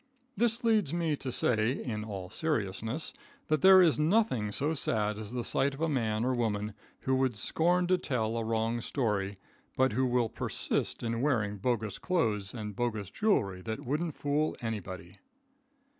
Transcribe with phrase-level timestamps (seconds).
[0.35, 3.13] This leads me to say, in all seriousness,
[3.49, 7.13] that there is nothing so sad as the sight of a man or woman who
[7.17, 9.37] would scorn to tell a wrong story,
[9.77, 15.17] but who will persist in wearing bogus clothes and bogus jewelry that wouldn't fool anybody.